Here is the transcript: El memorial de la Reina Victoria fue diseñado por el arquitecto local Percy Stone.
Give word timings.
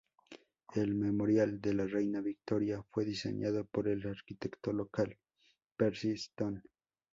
El 0.73 0.95
memorial 0.95 1.61
de 1.61 1.75
la 1.75 1.85
Reina 1.85 2.21
Victoria 2.21 2.81
fue 2.89 3.05
diseñado 3.05 3.65
por 3.65 3.87
el 3.87 4.07
arquitecto 4.07 4.73
local 4.73 5.19
Percy 5.77 6.13
Stone. 6.13 6.63